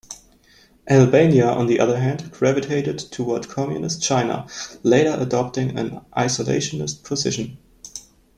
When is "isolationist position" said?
6.17-7.59